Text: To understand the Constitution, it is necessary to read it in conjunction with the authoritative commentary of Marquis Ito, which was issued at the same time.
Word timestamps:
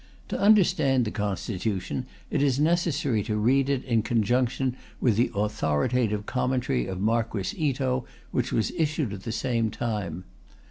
To 0.29 0.39
understand 0.39 1.05
the 1.05 1.11
Constitution, 1.11 2.07
it 2.31 2.41
is 2.41 2.59
necessary 2.59 3.21
to 3.21 3.37
read 3.37 3.69
it 3.69 3.83
in 3.83 4.01
conjunction 4.01 4.75
with 4.99 5.15
the 5.15 5.29
authoritative 5.35 6.25
commentary 6.25 6.87
of 6.87 6.99
Marquis 6.99 7.55
Ito, 7.55 8.07
which 8.31 8.51
was 8.51 8.71
issued 8.71 9.13
at 9.13 9.21
the 9.25 9.31
same 9.31 9.69
time. 9.69 10.23